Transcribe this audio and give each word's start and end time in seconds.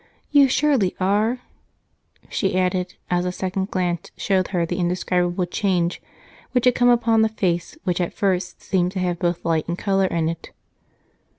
You 0.31 0.49
surely 0.49 0.95
are?" 0.99 1.41
she 2.27 2.57
added, 2.57 2.95
as 3.11 3.23
a 3.23 3.31
second 3.31 3.69
glance 3.69 4.09
showed 4.17 4.45
to 4.47 4.53
her 4.53 4.65
the 4.65 4.79
indescribable 4.79 5.45
change 5.45 6.01
which 6.53 6.65
had 6.65 6.73
come 6.73 6.89
upon 6.89 7.21
the 7.21 7.29
face 7.29 7.77
which 7.83 8.01
at 8.01 8.11
first 8.11 8.63
seemed 8.63 8.93
to 8.93 8.99
have 8.99 9.19
both 9.19 9.45
light 9.45 9.67
and 9.67 9.77
color 9.77 10.05
in 10.07 10.27
it. 10.27 10.49